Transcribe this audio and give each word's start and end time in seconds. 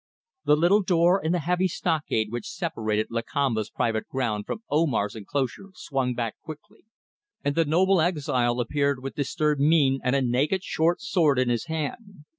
The 0.45 0.55
little 0.55 0.81
door 0.81 1.23
in 1.23 1.31
the 1.31 1.37
heavy 1.45 1.67
stockade 1.67 2.31
which 2.31 2.49
separated 2.49 3.11
Lakamba's 3.11 3.69
private 3.69 4.07
ground 4.07 4.47
from 4.47 4.63
Omar's 4.67 5.15
enclosure 5.15 5.69
swung 5.75 6.15
back 6.15 6.41
quickly, 6.41 6.85
and 7.43 7.53
the 7.53 7.65
noble 7.65 8.01
exile 8.01 8.59
appeared 8.59 9.03
with 9.03 9.13
disturbed 9.13 9.61
mien 9.61 9.99
and 10.03 10.15
a 10.15 10.21
naked 10.23 10.63
short 10.63 11.01
sword 11.01 11.37
in 11.37 11.49
his 11.49 11.65
hand. 11.65 12.25